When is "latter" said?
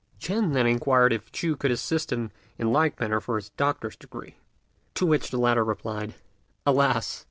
5.37-5.63